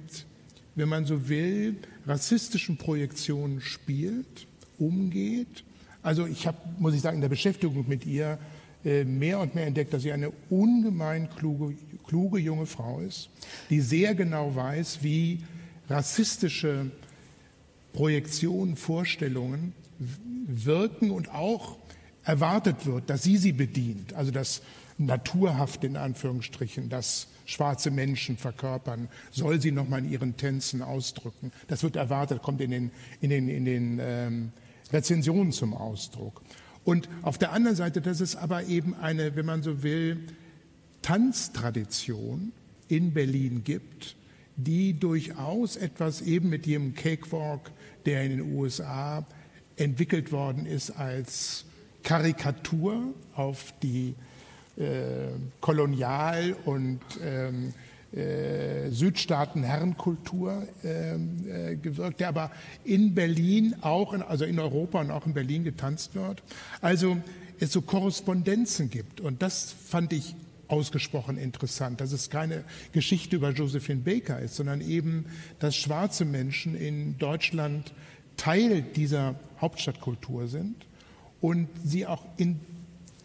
wenn 0.77 0.89
man 0.89 1.05
so 1.05 1.29
will, 1.29 1.77
rassistischen 2.07 2.77
Projektionen 2.77 3.61
spielt, 3.61 4.47
umgeht. 4.79 5.65
Also 6.03 6.27
ich 6.27 6.47
habe, 6.47 6.59
muss 6.79 6.95
ich 6.95 7.01
sagen, 7.01 7.17
in 7.17 7.23
der 7.23 7.29
Beschäftigung 7.29 7.85
mit 7.89 8.07
ihr 8.07 8.39
äh, 8.85 9.05
mehr 9.05 9.41
und 9.41 9.55
mehr 9.55 9.67
entdeckt, 9.67 9.93
dass 9.93 10.03
sie 10.03 10.13
eine 10.13 10.33
ungemein 10.49 11.29
kluge, 11.29 11.75
kluge 12.07 12.39
junge 12.39 12.67
Frau 12.67 13.01
ist, 13.01 13.29
die 13.69 13.81
sehr 13.81 14.15
genau 14.15 14.55
weiß, 14.55 15.03
wie 15.03 15.41
rassistische 15.89 16.91
Projektionen, 17.93 18.77
Vorstellungen 18.77 19.75
wirken 20.47 21.11
und 21.11 21.31
auch 21.31 21.79
erwartet 22.25 22.87
wird, 22.87 23.11
dass 23.11 23.23
sie 23.23 23.37
sie 23.37 23.53
bedient. 23.53 24.15
Also 24.15 24.31
das 24.31 24.63
Naturhafte 24.99 25.87
in 25.87 25.97
Anführungsstrichen, 25.97 26.89
das 26.89 27.29
schwarze 27.47 27.91
Menschen 27.91 28.37
verkörpern, 28.37 29.09
soll 29.31 29.61
sie 29.61 29.73
nochmal 29.73 30.01
in 30.01 30.11
ihren 30.11 30.37
Tänzen 30.37 30.83
ausdrücken. 30.83 31.53
Das 31.69 31.83
wird 31.83 31.97
erwartet, 31.97 32.43
kommt 32.43 32.61
in 32.61 32.71
den, 32.71 32.91
in 33.21 33.31
den, 33.31 33.49
in 33.49 33.65
den 33.65 33.99
ähm, 34.01 34.53
Rezensionen 34.93 35.53
zum 35.53 35.75
Ausdruck. 35.75 36.43
Und 36.85 37.09
auf 37.23 37.39
der 37.39 37.53
anderen 37.53 37.77
Seite, 37.77 38.01
dass 38.01 38.21
es 38.21 38.37
aber 38.37 38.65
eben 38.65 38.95
eine, 38.95 39.37
wenn 39.37 39.47
man 39.47 39.63
so 39.63 39.83
will, 39.83 40.27
Tanztradition 41.03 42.53
in 42.89 43.13
Berlin 43.13 43.65
gibt, 43.65 44.17
die 44.57 44.99
durchaus 44.99 45.77
etwas 45.77 46.21
eben 46.21 46.51
mit 46.51 46.67
jedem 46.67 46.95
Cakewalk, 46.95 47.71
der 48.05 48.25
in 48.25 48.31
den 48.31 48.55
USA 48.55 49.27
entwickelt 49.81 50.33
worden 50.33 50.67
ist 50.67 50.91
als 50.91 51.65
Karikatur 52.03 53.15
auf 53.35 53.75
die 53.83 54.15
äh, 54.77 55.29
Kolonial- 55.61 56.57
und 56.65 57.01
ähm, 57.23 57.75
äh, 58.13 58.91
Südstaaten-Herrenkultur 58.91 60.67
ähm, 60.83 61.45
äh, 61.49 61.77
gewirkt, 61.77 62.21
der 62.21 62.29
aber 62.29 62.51
in 62.85 63.15
Berlin 63.15 63.77
auch, 63.83 64.13
in, 64.13 64.23
also 64.23 64.45
in 64.45 64.59
Europa 64.59 65.01
und 65.01 65.11
auch 65.11 65.27
in 65.27 65.35
Berlin 65.35 65.65
getanzt 65.65 66.15
wird. 66.15 66.43
Also 66.81 67.19
es 67.61 67.73
so 67.73 67.83
Korrespondenzen 67.83 68.91
gibt. 68.91 69.21
Und 69.21 69.43
das 69.43 69.73
fand 69.87 70.13
ich 70.13 70.35
ausgesprochen 70.67 71.37
interessant, 71.37 72.01
dass 72.01 72.13
es 72.13 72.31
keine 72.31 72.65
Geschichte 72.93 73.37
über 73.37 73.51
Josephine 73.51 74.01
Baker 74.01 74.41
ist, 74.41 74.57
sondern 74.57 74.81
eben, 74.81 75.27
dass 75.59 75.77
schwarze 75.77 76.25
Menschen 76.25 76.75
in 76.75 77.19
Deutschland 77.19 77.93
Teil 78.41 78.81
dieser 78.81 79.35
Hauptstadtkultur 79.61 80.49
sind 80.49 80.87
und 81.43 81.69
sie 81.85 82.07
auch 82.07 82.25
in 82.39 82.59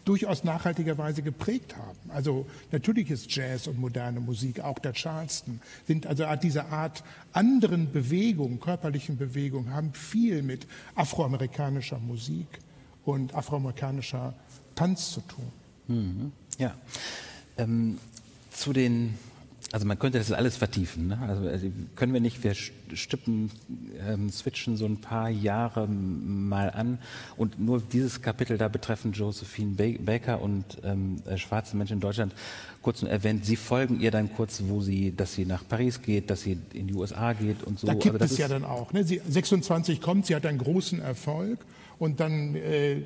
durchaus 0.04 0.44
nachhaltiger 0.44 0.98
Weise 0.98 1.22
geprägt 1.22 1.74
haben. 1.74 1.98
Also 2.10 2.46
natürlich 2.70 3.10
ist 3.10 3.34
Jazz 3.34 3.66
und 3.66 3.80
moderne 3.80 4.20
Musik, 4.20 4.60
auch 4.60 4.78
der 4.78 4.92
Charleston, 4.92 5.60
sind 5.86 6.06
also 6.06 6.24
diese 6.40 6.66
Art 6.66 7.02
anderen 7.32 7.90
Bewegung, 7.90 8.60
körperlichen 8.60 9.16
Bewegung, 9.16 9.70
haben 9.70 9.94
viel 9.94 10.42
mit 10.42 10.66
afroamerikanischer 10.94 11.98
Musik 11.98 12.46
und 13.06 13.34
afroamerikanischer 13.34 14.34
Tanz 14.74 15.12
zu 15.12 15.22
tun. 15.22 15.52
Mhm. 15.88 16.32
Ja. 16.58 16.74
Ähm, 17.56 17.98
zu 18.50 18.74
den 18.74 19.14
also 19.72 19.84
man 19.84 19.98
könnte 19.98 20.18
das 20.18 20.30
alles 20.30 20.56
vertiefen. 20.56 21.08
Ne? 21.08 21.18
Also, 21.26 21.48
also 21.48 21.66
können 21.96 22.12
wir 22.12 22.20
nicht, 22.20 22.44
wir 22.44 22.54
stippen, 22.54 23.50
ähm, 24.08 24.30
switchen 24.30 24.76
so 24.76 24.86
ein 24.86 25.00
paar 25.00 25.28
Jahre 25.28 25.88
mal 25.88 26.70
an 26.70 26.98
und 27.36 27.58
nur 27.58 27.80
dieses 27.80 28.22
Kapitel 28.22 28.58
da 28.58 28.68
betreffend 28.68 29.16
Josephine 29.16 29.74
Baker 29.98 30.40
und 30.40 30.64
ähm, 30.84 31.20
äh, 31.26 31.36
schwarze 31.36 31.76
Menschen 31.76 31.94
in 31.94 32.00
Deutschland 32.00 32.32
kurz 32.80 33.02
erwähnt. 33.02 33.44
Sie 33.44 33.56
folgen 33.56 34.00
ihr 34.00 34.12
dann 34.12 34.32
kurz, 34.32 34.62
wo 34.66 34.80
sie, 34.80 35.14
dass 35.14 35.34
sie 35.34 35.44
nach 35.44 35.66
Paris 35.66 36.00
geht, 36.00 36.30
dass 36.30 36.42
sie 36.42 36.58
in 36.72 36.86
die 36.86 36.94
USA 36.94 37.32
geht 37.32 37.64
und 37.64 37.80
so. 37.80 37.88
Da 37.88 37.94
gibt 37.94 38.20
also 38.20 38.32
es 38.32 38.38
ja 38.38 38.46
dann 38.46 38.64
auch. 38.64 38.92
Ne? 38.92 39.02
Sie, 39.02 39.20
26 39.28 40.00
kommt, 40.00 40.26
sie 40.26 40.36
hat 40.36 40.46
einen 40.46 40.58
großen 40.58 41.00
Erfolg 41.00 41.58
und 41.98 42.20
dann 42.20 42.54
äh, 42.54 43.02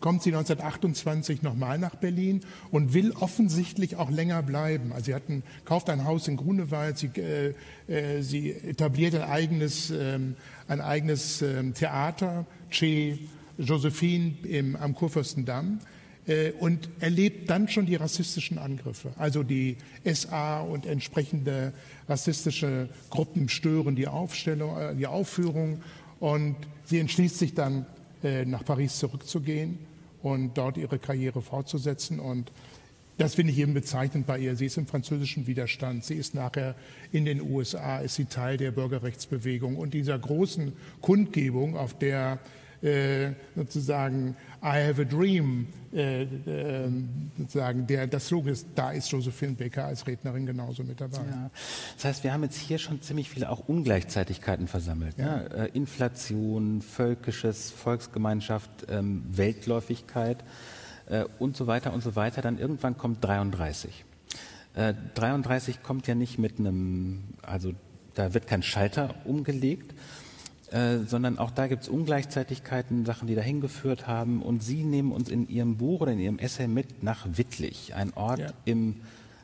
kommt 0.00 0.22
sie 0.22 0.30
1928 0.30 1.42
nochmal 1.42 1.78
nach 1.78 1.94
Berlin 1.94 2.40
und 2.70 2.92
will 2.92 3.12
offensichtlich 3.12 3.96
auch 3.96 4.10
länger 4.10 4.42
bleiben. 4.42 4.92
Also 4.92 5.06
sie 5.06 5.14
hat 5.14 5.28
ein, 5.28 5.42
kauft 5.64 5.88
ein 5.90 6.01
Haus 6.04 6.28
in 6.28 6.36
Grunewald, 6.36 6.98
sie, 6.98 7.10
äh, 7.16 7.54
äh, 7.88 8.22
sie 8.22 8.50
etabliert 8.52 9.14
ein 9.14 9.22
eigenes, 9.22 9.90
ähm, 9.90 10.36
ein 10.68 10.80
eigenes 10.80 11.42
ähm, 11.42 11.74
Theater, 11.74 12.46
Che 12.70 13.18
Josephine 13.58 14.34
im, 14.44 14.76
am 14.76 14.94
Kurfürstendamm 14.94 15.80
äh, 16.26 16.52
und 16.52 16.88
erlebt 17.00 17.50
dann 17.50 17.68
schon 17.68 17.86
die 17.86 17.96
rassistischen 17.96 18.58
Angriffe. 18.58 19.12
Also 19.16 19.42
die 19.42 19.76
SA 20.04 20.60
und 20.60 20.86
entsprechende 20.86 21.72
rassistische 22.08 22.88
Gruppen 23.10 23.48
stören 23.48 23.96
die 23.96 24.08
Aufstellung, 24.08 24.78
äh, 24.78 24.94
die 24.94 25.06
Aufführung 25.06 25.82
und 26.20 26.56
sie 26.84 26.98
entschließt 26.98 27.38
sich 27.38 27.54
dann 27.54 27.86
äh, 28.22 28.44
nach 28.44 28.64
Paris 28.64 28.98
zurückzugehen 28.98 29.78
und 30.22 30.56
dort 30.56 30.76
ihre 30.76 30.98
Karriere 30.98 31.42
fortzusetzen. 31.42 32.20
Und 32.20 32.52
das 33.18 33.34
finde 33.34 33.52
ich 33.52 33.58
eben 33.58 33.74
bezeichnend 33.74 34.26
bei 34.26 34.38
ihr. 34.38 34.56
Sie 34.56 34.66
ist 34.66 34.78
im 34.78 34.86
französischen 34.86 35.46
Widerstand. 35.46 36.04
Sie 36.04 36.14
ist 36.14 36.34
nachher 36.34 36.74
in 37.12 37.24
den 37.24 37.40
USA, 37.40 37.98
ist 37.98 38.14
sie 38.14 38.24
Teil 38.24 38.56
der 38.56 38.72
Bürgerrechtsbewegung 38.72 39.76
und 39.76 39.94
dieser 39.94 40.18
großen 40.18 40.72
Kundgebung, 41.00 41.76
auf 41.76 41.96
der 41.98 42.38
äh, 42.82 43.34
sozusagen 43.54 44.36
I 44.60 44.88
have 44.88 45.00
a 45.00 45.04
dream, 45.04 45.68
äh, 45.92 46.22
äh, 46.22 46.90
sozusagen 47.38 47.86
der, 47.86 48.08
das 48.08 48.26
Slogan 48.26 48.52
ist, 48.52 48.66
da 48.74 48.90
ist 48.90 49.08
Josephine 49.12 49.52
Baker 49.52 49.84
als 49.84 50.04
Rednerin 50.06 50.46
genauso 50.46 50.82
mit 50.82 51.00
dabei. 51.00 51.18
Ja. 51.18 51.50
Das 51.94 52.04
heißt, 52.06 52.24
wir 52.24 52.32
haben 52.32 52.42
jetzt 52.42 52.58
hier 52.58 52.78
schon 52.78 53.00
ziemlich 53.00 53.30
viele 53.30 53.50
auch 53.50 53.68
Ungleichzeitigkeiten 53.68 54.66
versammelt. 54.66 55.16
Ja. 55.16 55.36
Ne? 55.36 55.70
Inflation, 55.74 56.82
Völkisches, 56.82 57.70
Volksgemeinschaft, 57.70 58.70
ähm, 58.88 59.22
Weltläufigkeit 59.30 60.42
äh, 61.06 61.24
und 61.38 61.56
so 61.56 61.66
weiter 61.66 61.92
und 61.92 62.02
so 62.02 62.16
weiter. 62.16 62.42
Dann 62.42 62.58
irgendwann 62.58 62.96
kommt 62.96 63.24
33. 63.24 64.04
33 64.74 65.82
kommt 65.82 66.06
ja 66.06 66.14
nicht 66.14 66.38
mit 66.38 66.58
einem, 66.58 67.24
also 67.42 67.74
da 68.14 68.32
wird 68.32 68.46
kein 68.46 68.62
Schalter 68.62 69.14
umgelegt, 69.26 69.94
äh, 70.70 71.00
sondern 71.06 71.38
auch 71.38 71.50
da 71.50 71.66
gibt 71.66 71.82
es 71.82 71.88
Ungleichzeitigkeiten, 71.88 73.04
Sachen, 73.04 73.28
die 73.28 73.34
dahin 73.34 73.60
geführt 73.60 74.06
haben. 74.06 74.40
Und 74.40 74.62
Sie 74.62 74.84
nehmen 74.84 75.12
uns 75.12 75.28
in 75.28 75.46
Ihrem 75.48 75.76
Buch 75.76 76.00
oder 76.00 76.12
in 76.12 76.18
Ihrem 76.18 76.38
Essay 76.38 76.66
mit 76.66 77.02
nach 77.02 77.26
Wittlich, 77.34 77.94
ein 77.94 78.14
Ort 78.14 78.38
ja. 78.38 78.52
im 78.64 79.02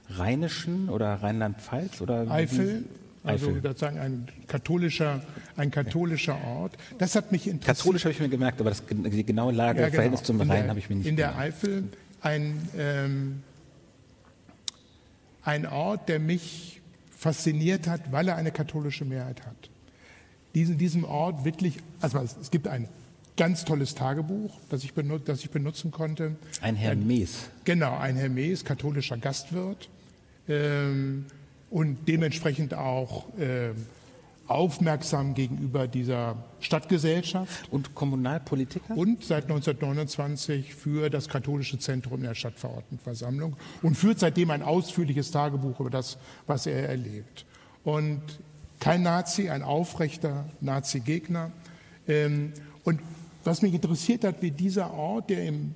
Rheinischen 0.08 0.88
oder 0.88 1.14
Rheinland-Pfalz 1.16 2.00
oder 2.00 2.30
Eifel. 2.30 2.84
Also 3.24 3.52
sozusagen 3.54 3.98
ein 3.98 4.28
katholischer, 4.46 5.22
ein 5.56 5.70
katholischer 5.70 6.38
Ort. 6.44 6.76
Das 6.98 7.14
hat 7.14 7.32
mich 7.32 7.46
interessiert. 7.46 7.78
Katholisch 7.78 8.04
habe 8.04 8.12
ich 8.12 8.20
mir 8.20 8.28
gemerkt, 8.28 8.60
aber 8.60 8.70
das, 8.70 8.82
die 8.88 9.24
genaue 9.24 9.52
Lage, 9.52 9.80
ja, 9.80 9.86
genau. 9.86 9.94
Verhältnis 9.94 10.22
zum 10.22 10.40
Rhein 10.40 10.68
habe 10.68 10.78
ich 10.78 10.88
mir 10.88 10.96
nicht 10.96 11.06
In 11.06 11.16
der 11.16 11.36
Eifel 11.36 11.84
ein, 12.20 12.68
ähm, 12.76 13.42
ein 15.42 15.66
Ort, 15.66 16.08
der 16.08 16.20
mich 16.20 16.80
fasziniert 17.10 17.86
hat, 17.88 18.12
weil 18.12 18.28
er 18.28 18.36
eine 18.36 18.52
katholische 18.52 19.04
Mehrheit 19.04 19.44
hat 19.44 19.68
diesen, 20.54 20.78
diesem 20.78 21.04
Ort 21.04 21.44
wirklich, 21.44 21.78
also 22.00 22.18
es 22.18 22.50
gibt 22.50 22.66
ein 22.68 22.88
ganz 23.36 23.64
tolles 23.64 23.94
Tagebuch, 23.94 24.58
das 24.70 24.82
ich, 24.84 24.92
benut, 24.94 25.28
das 25.28 25.40
ich 25.44 25.50
benutzen 25.50 25.90
konnte. 25.90 26.36
Ein 26.60 26.74
Hermes. 26.74 27.48
Genau, 27.64 27.96
ein 27.96 28.16
Hermes, 28.16 28.64
katholischer 28.64 29.16
Gastwirt 29.16 29.88
ähm, 30.48 31.26
und 31.70 32.08
dementsprechend 32.08 32.74
auch 32.74 33.26
äh, 33.38 33.70
aufmerksam 34.48 35.34
gegenüber 35.34 35.86
dieser 35.86 36.36
Stadtgesellschaft. 36.60 37.70
Und 37.70 37.94
Kommunalpolitiker? 37.94 38.96
Und 38.96 39.22
seit 39.22 39.44
1929 39.44 40.74
für 40.74 41.10
das 41.10 41.28
katholische 41.28 41.78
Zentrum 41.78 42.22
der 42.22 42.34
Stadtverordnetenversammlung 42.34 43.56
und 43.82 43.96
führt 43.96 44.18
seitdem 44.18 44.50
ein 44.50 44.62
ausführliches 44.62 45.30
Tagebuch 45.30 45.78
über 45.80 45.90
das, 45.90 46.18
was 46.46 46.66
er 46.66 46.88
erlebt. 46.88 47.44
Und 47.84 48.22
kein 48.80 49.02
Nazi, 49.02 49.50
ein 49.50 49.62
aufrechter 49.62 50.46
Nazi-Gegner. 50.60 51.52
Ähm, 52.06 52.52
und 52.84 53.00
was 53.44 53.60
mich 53.62 53.74
interessiert 53.74 54.24
hat, 54.24 54.40
wie 54.40 54.50
dieser 54.50 54.92
Ort, 54.94 55.30
der 55.30 55.44
im 55.44 55.74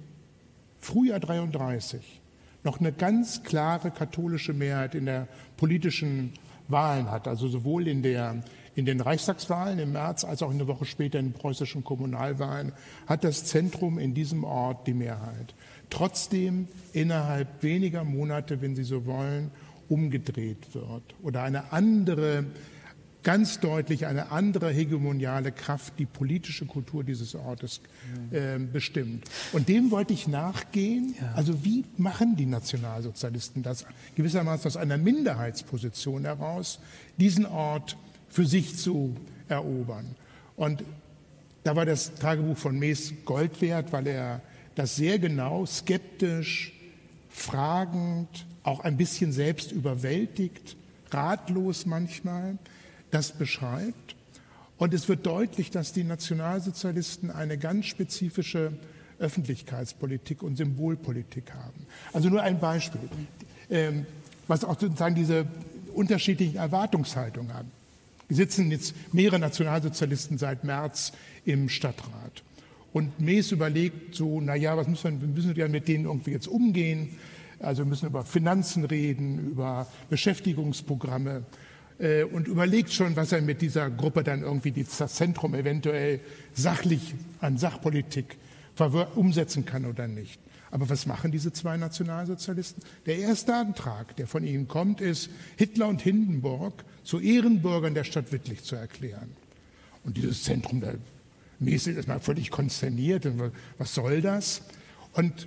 Frühjahr 0.81 1.21
33 1.21 2.22
noch 2.65 2.81
eine 2.81 2.93
ganz 2.93 3.43
klare 3.43 3.91
katholische 3.91 4.53
Mehrheit 4.53 4.95
in 4.95 5.07
der 5.07 5.29
politischen 5.57 6.33
Wahlen 6.69 7.11
hat, 7.11 7.29
also 7.29 7.49
sowohl 7.49 7.89
in, 7.89 8.03
der, 8.03 8.43
in 8.75 8.87
den 8.87 9.01
Reichstagswahlen 9.01 9.79
im 9.79 9.93
März 9.93 10.25
als 10.25 10.43
auch 10.43 10.51
eine 10.51 10.67
Woche 10.67 10.85
später 10.85 11.19
in 11.19 11.27
den 11.27 11.33
preußischen 11.33 11.85
Kommunalwahlen, 11.85 12.73
hat 13.07 13.25
das 13.25 13.45
Zentrum 13.45 13.99
in 13.99 14.15
diesem 14.15 14.45
Ort 14.45 14.87
die 14.87 14.95
Mehrheit. 14.95 15.55
Trotzdem 15.91 16.69
innerhalb 16.93 17.63
weniger 17.63 18.05
Monate, 18.05 18.63
wenn 18.63 18.77
Sie 18.77 18.85
so 18.85 19.05
wollen, 19.07 19.51
umgedreht 19.89 20.75
wird 20.75 21.03
oder 21.23 21.43
eine 21.43 21.73
andere 21.73 22.47
ganz 23.23 23.61
deutlich 23.61 24.07
eine 24.07 24.31
andere 24.31 24.71
hegemoniale 24.71 25.53
Kraft 25.53 25.99
die 25.99 26.07
politische 26.07 26.67
Kultur 26.67 27.05
dieses 27.05 27.35
Ortes 27.35 27.81
äh, 28.31 28.59
bestimmt. 28.59 29.25
Und 29.53 29.69
dem 29.69 29.91
wollte 29.91 30.13
ich 30.13 30.27
nachgehen. 30.27 31.15
Ja. 31.21 31.33
Also 31.35 31.65
wie 31.65 31.85
machen 31.97 32.37
die 32.37 32.47
Nationalsozialisten 32.47 33.63
das 33.63 33.87
gewissermaßen 34.17 34.67
aus 34.67 34.77
einer 34.77 34.99
Minderheitsposition 34.99 36.25
heraus, 36.25 36.81
diesen 37.17 37.47
Ort 37.47 37.97
für 38.29 38.47
sich 38.47 38.77
zu 38.77 39.17
erobern? 39.49 40.17
Und 40.57 40.83
da 41.65 41.77
war 41.77 41.87
das 41.87 42.15
Tagebuch 42.15 42.57
von 42.57 42.79
Mees 42.79 43.15
Gold 43.25 43.61
wert, 43.61 43.93
weil 43.93 44.07
er 44.09 44.41
das 44.75 44.97
sehr 44.97 45.19
genau, 45.19 45.65
skeptisch, 45.67 46.73
fragend, 47.29 48.47
auch 48.65 48.81
ein 48.81 48.97
bisschen 48.97 49.33
selbst 49.33 49.73
überwältigt, 49.73 50.77
ratlos 51.11 51.87
manchmal, 51.87 52.59
das 53.13 53.33
beschreibt. 53.33 54.17
Und 54.79 54.93
es 54.93 55.09
wird 55.09 55.25
deutlich, 55.25 55.71
dass 55.71 55.93
die 55.93 56.03
Nationalsozialisten 56.03 57.31
eine 57.31 57.57
ganz 57.57 57.87
spezifische 57.87 58.73
Öffentlichkeitspolitik 59.21 60.43
und 60.43 60.57
Symbolpolitik 60.57 61.55
haben. 61.55 61.87
Also 62.13 62.29
nur 62.29 62.43
ein 62.43 62.59
Beispiel, 62.59 63.01
ähm, 63.71 64.07
was 64.49 64.65
auch 64.65 64.79
sozusagen 64.81 65.15
diese 65.15 65.47
unterschiedlichen 65.95 66.57
Erwartungshaltungen 66.57 67.55
haben. 67.55 67.71
Wir 68.27 68.37
sitzen 68.37 68.71
jetzt 68.71 68.95
mehrere 69.13 69.39
Nationalsozialisten 69.39 70.39
seit 70.39 70.65
März 70.65 71.13
im 71.45 71.69
Stadtrat. 71.69 72.43
Und 72.93 73.21
Mees 73.21 73.53
überlegt 73.53 74.15
so, 74.15 74.41
naja, 74.41 74.77
was 74.77 74.89
müssen 74.89 75.21
wir, 75.21 75.29
müssen 75.29 75.55
wir 75.55 75.69
mit 75.69 75.87
denen 75.89 76.05
irgendwie 76.05 76.33
jetzt 76.33 76.49
umgehen? 76.49 77.17
Also 77.61 77.85
wir 77.85 77.89
müssen 77.89 78.07
über 78.07 78.25
Finanzen 78.25 78.85
reden, 78.85 79.51
über 79.51 79.87
Beschäftigungsprogramme. 80.11 81.45
Äh, 82.03 82.25
und 82.25 82.49
überlegt 82.49 82.93
schon, 82.93 83.15
was 83.15 83.33
er 83.33 83.41
mit 83.41 83.63
dieser 83.63 83.89
Gruppe 83.89 84.25
dann 84.25 84.43
irgendwie 84.43 84.73
das 84.73 85.15
Zentrum 85.15 85.55
eventuell 85.55 86.21
sachlich 86.53 87.15
an 87.41 87.57
Sachpolitik 87.57 88.37
umsetzen 89.15 89.65
kann 89.65 89.85
oder 89.85 90.09
nicht. 90.09 90.41
Aber 90.73 90.89
was 90.89 91.07
machen 91.07 91.31
diese 91.31 91.53
zwei 91.53 91.77
Nationalsozialisten? 91.77 92.83
Der 93.07 93.19
erste 93.19 93.55
Antrag, 93.55 94.17
der 94.17 94.27
von 94.27 94.43
ihnen 94.43 94.67
kommt, 94.67 95.01
ist, 95.01 95.31
Hitler 95.57 95.87
und 95.87 96.03
Hindenburg 96.03 96.85
zu 97.05 97.21
Ehrenbürgern 97.21 97.95
der 97.95 98.05
Stadt 98.05 98.33
Wittlich 98.33 98.65
zu 98.65 98.75
erklären. 98.75 99.37
Und 100.03 100.17
dieses 100.17 100.43
Zentrum 100.43 100.81
der 100.81 100.95
mäßig 101.61 101.97
ist 101.97 102.09
mal 102.09 102.19
völlig 102.19 102.51
konsterniert. 102.51 103.29
Was 103.79 103.95
soll 103.95 104.23
das? 104.23 104.63
Und 105.13 105.47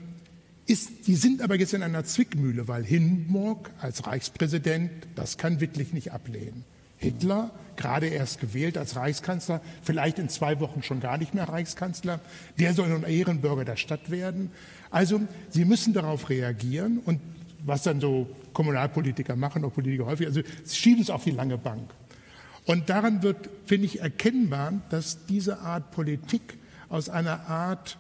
ist, 0.67 1.07
die 1.07 1.15
sind 1.15 1.41
aber 1.41 1.55
jetzt 1.55 1.73
in 1.73 1.83
einer 1.83 2.03
Zwickmühle, 2.03 2.67
weil 2.67 2.83
Hindenburg 2.83 3.69
als 3.79 4.07
Reichspräsident 4.07 4.91
das 5.15 5.37
kann 5.37 5.59
wirklich 5.59 5.93
nicht 5.93 6.11
ablehnen. 6.11 6.63
Hitler, 6.97 7.51
gerade 7.75 8.07
erst 8.07 8.39
gewählt 8.39 8.77
als 8.77 8.95
Reichskanzler, 8.95 9.61
vielleicht 9.83 10.17
in 10.17 10.29
zwei 10.29 10.59
Wochen 10.59 10.81
schon 10.81 11.01
gar 11.01 11.17
nicht 11.17 11.33
mehr 11.33 11.47
Reichskanzler, 11.47 12.19
der 12.57 12.73
soll 12.73 12.89
nun 12.89 13.03
Ehrenbürger 13.03 13.65
der 13.65 13.75
Stadt 13.75 14.09
werden. 14.09 14.49
Also 14.89 15.21
sie 15.49 15.65
müssen 15.65 15.93
darauf 15.93 16.29
reagieren 16.29 16.99
und 17.05 17.19
was 17.65 17.83
dann 17.83 17.99
so 17.99 18.27
Kommunalpolitiker 18.53 19.35
machen, 19.35 19.65
auch 19.65 19.73
Politiker 19.73 20.05
häufig, 20.05 20.27
also 20.27 20.41
sie 20.63 20.75
schieben 20.75 21.01
es 21.01 21.09
auf 21.09 21.23
die 21.23 21.31
lange 21.31 21.57
Bank. 21.57 21.91
Und 22.65 22.89
daran 22.89 23.21
wird, 23.21 23.49
finde 23.65 23.85
ich, 23.85 23.99
erkennbar, 23.99 24.73
dass 24.89 25.25
diese 25.27 25.59
Art 25.59 25.91
Politik 25.91 26.57
aus 26.89 27.09
einer 27.09 27.47
Art 27.47 27.97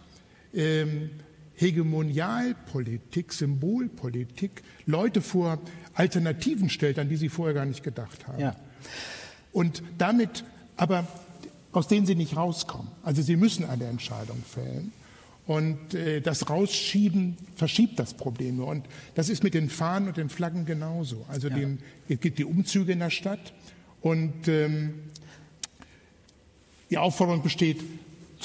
ähm, 0.53 1.11
Hegemonialpolitik, 1.55 3.33
Symbolpolitik 3.33 4.63
Leute 4.85 5.21
vor 5.21 5.59
Alternativen 5.93 6.69
stellt, 6.69 6.99
an 6.99 7.09
die 7.09 7.15
sie 7.15 7.29
vorher 7.29 7.53
gar 7.53 7.65
nicht 7.65 7.83
gedacht 7.83 8.27
haben. 8.27 8.39
Ja. 8.39 8.55
Und 9.51 9.81
damit 9.97 10.43
aber, 10.77 11.07
aus 11.71 11.87
denen 11.87 12.05
sie 12.05 12.15
nicht 12.15 12.35
rauskommen. 12.35 12.91
Also 13.03 13.21
sie 13.21 13.35
müssen 13.35 13.65
eine 13.65 13.85
Entscheidung 13.85 14.43
fällen. 14.43 14.91
Und 15.47 15.93
äh, 15.93 16.21
das 16.21 16.49
Rausschieben 16.49 17.37
verschiebt 17.55 17.99
das 17.99 18.15
Problem 18.15 18.57
nur. 18.57 18.67
Und 18.67 18.87
das 19.13 19.29
ist 19.29 19.43
mit 19.43 19.53
den 19.53 19.69
Fahnen 19.69 20.07
und 20.07 20.17
den 20.17 20.29
Flaggen 20.29 20.65
genauso. 20.65 21.25
Also 21.29 21.49
ja. 21.49 21.55
den, 21.55 21.79
es 22.09 22.19
gibt 22.19 22.39
die 22.39 22.45
Umzüge 22.45 22.91
in 22.91 22.99
der 22.99 23.11
Stadt 23.11 23.53
und 24.01 24.47
ähm, 24.47 24.95
die 26.89 26.97
Aufforderung 26.97 27.43
besteht, 27.43 27.81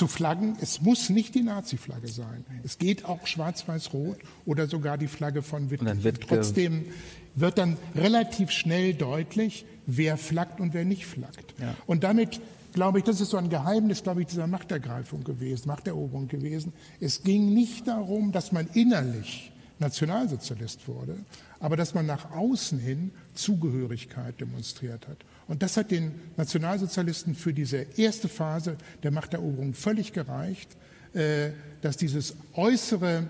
zu 0.01 0.07
Flaggen. 0.07 0.57
Es 0.63 0.81
muss 0.81 1.11
nicht 1.11 1.35
die 1.35 1.43
Nazi-Flagge 1.43 2.09
sein. 2.09 2.47
Es 2.65 2.79
geht 2.79 3.05
auch 3.05 3.27
schwarz-weiß-rot 3.27 4.17
oder 4.47 4.67
sogar 4.67 4.97
die 4.97 5.09
Flagge 5.09 5.43
von 5.43 5.71
Wittgenstein. 5.71 6.15
Trotzdem 6.27 6.87
wird 7.35 7.59
dann 7.59 7.77
relativ 7.95 8.51
schnell 8.51 8.95
deutlich, 8.95 9.67
wer 9.85 10.17
flaggt 10.17 10.59
und 10.59 10.73
wer 10.73 10.87
nicht 10.87 11.05
flaggt. 11.05 11.55
Ja. 11.61 11.75
Und 11.87 12.03
damit 12.03 12.41
glaube 12.73 12.97
ich, 12.97 13.05
das 13.05 13.21
ist 13.21 13.29
so 13.29 13.37
ein 13.37 13.51
Geheimnis, 13.51 14.03
glaube 14.03 14.23
ich, 14.23 14.29
dieser 14.29 14.47
Machtergreifung 14.47 15.23
gewesen, 15.23 15.69
Machteroberung 15.69 16.29
gewesen. 16.29 16.73
Es 16.99 17.23
ging 17.23 17.53
nicht 17.53 17.87
darum, 17.87 18.33
dass 18.33 18.53
man 18.53 18.69
innerlich 18.73 19.50
Nationalsozialist 19.81 20.87
wurde, 20.87 21.17
aber 21.59 21.77
dass 21.77 21.95
man 21.95 22.07
nach 22.07 22.31
außen 22.31 22.79
hin 22.79 23.11
Zugehörigkeit 23.35 24.41
demonstriert 24.41 25.09
hat. 25.09 25.19
Und 25.49 25.63
das 25.63 25.77
hat 25.77 25.91
den 25.91 26.13
Nationalsozialisten 26.37 27.35
für 27.35 27.53
diese 27.53 27.87
erste 27.97 28.29
Phase 28.29 28.77
der 29.03 29.11
Machteroberung 29.11 29.75
völlig 29.75 30.13
gereicht, 30.13 30.77
äh, 31.13 31.51
dass 31.83 31.97
dieses 31.97 32.37
äußere, 32.55 33.27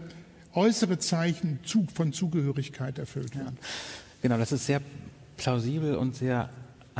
äußere 0.52 0.98
Zeichen 0.98 1.60
von 1.94 2.12
Zugehörigkeit 2.12 2.98
erfüllt 2.98 3.34
wird. 3.36 3.46
Ja. 3.46 3.52
Genau, 4.22 4.36
das 4.36 4.52
ist 4.52 4.66
sehr 4.66 4.82
plausibel 5.38 5.94
und 5.94 6.14
sehr 6.14 6.50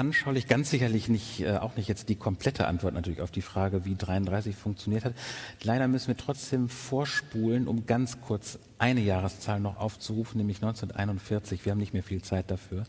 anschaulich. 0.00 0.48
Ganz 0.48 0.70
sicherlich 0.70 1.08
nicht, 1.08 1.40
äh, 1.40 1.58
auch 1.58 1.76
nicht 1.76 1.86
jetzt 1.86 2.08
die 2.08 2.16
komplette 2.16 2.66
Antwort 2.66 2.94
natürlich 2.94 3.20
auf 3.20 3.30
die 3.30 3.42
Frage, 3.42 3.84
wie 3.84 3.94
33 3.94 4.56
funktioniert 4.56 5.04
hat. 5.04 5.14
Leider 5.62 5.88
müssen 5.88 6.08
wir 6.08 6.16
trotzdem 6.16 6.70
vorspulen, 6.70 7.68
um 7.68 7.84
ganz 7.84 8.20
kurz 8.22 8.58
eine 8.78 9.02
Jahreszahl 9.02 9.60
noch 9.60 9.76
aufzurufen, 9.76 10.38
nämlich 10.38 10.56
1941. 10.56 11.66
Wir 11.66 11.72
haben 11.72 11.78
nicht 11.78 11.92
mehr 11.92 12.02
viel 12.02 12.22
Zeit 12.22 12.50
dafür. 12.50 12.84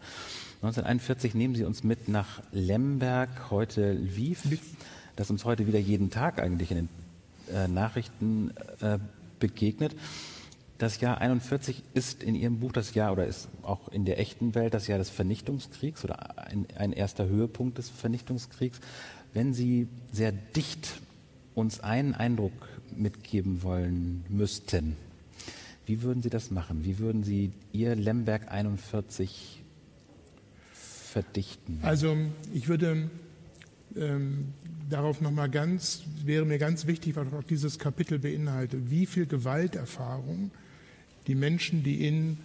1941 0.61 1.35
nehmen 1.35 1.53
Sie 1.53 1.65
uns 1.65 1.83
mit 1.83 2.07
nach 2.07 2.41
Lemberg, 2.53 3.51
heute 3.51 3.91
Lviv, 3.91 4.43
das 5.17 5.29
uns 5.29 5.43
heute 5.43 5.67
wieder 5.67 5.79
jeden 5.79 6.11
Tag 6.11 6.41
eigentlich 6.41 6.71
in 6.71 6.77
den 6.77 6.89
äh, 7.53 7.67
Nachrichten 7.67 8.51
äh, 8.79 8.99
begegnet. 9.37 9.95
Das 10.81 10.99
Jahr 10.99 11.21
41 11.21 11.83
ist 11.93 12.23
in 12.23 12.33
Ihrem 12.33 12.57
Buch 12.57 12.71
das 12.71 12.95
Jahr 12.95 13.11
oder 13.11 13.27
ist 13.27 13.49
auch 13.61 13.89
in 13.89 14.03
der 14.03 14.19
echten 14.19 14.55
Welt 14.55 14.73
das 14.73 14.87
Jahr 14.87 14.97
des 14.97 15.11
Vernichtungskriegs 15.11 16.03
oder 16.03 16.39
ein, 16.47 16.65
ein 16.75 16.91
erster 16.91 17.27
Höhepunkt 17.27 17.77
des 17.77 17.89
Vernichtungskriegs. 17.89 18.79
Wenn 19.31 19.53
Sie 19.53 19.87
sehr 20.11 20.31
dicht 20.31 20.99
uns 21.53 21.81
einen 21.81 22.15
Eindruck 22.15 22.67
mitgeben 22.97 23.61
wollen 23.61 24.25
müssten, 24.27 24.97
wie 25.85 26.01
würden 26.01 26.23
Sie 26.23 26.31
das 26.31 26.49
machen? 26.49 26.83
Wie 26.83 26.97
würden 26.97 27.23
Sie 27.23 27.51
Ihr 27.71 27.93
Lemberg 27.93 28.51
41 28.51 29.61
verdichten? 30.73 31.77
Also 31.83 32.17
ich 32.55 32.67
würde 32.67 33.11
ähm, 33.95 34.47
darauf 34.89 35.21
nochmal 35.21 35.51
ganz, 35.51 36.01
wäre 36.25 36.43
mir 36.43 36.57
ganz 36.57 36.87
wichtig, 36.87 37.15
was 37.17 37.31
auch 37.33 37.43
dieses 37.43 37.77
Kapitel 37.77 38.17
beinhaltet, 38.17 38.89
wie 38.89 39.05
viel 39.05 39.27
Gewalterfahrung 39.27 40.49
die 41.27 41.35
Menschen, 41.35 41.83
die 41.83 42.07
in 42.07 42.37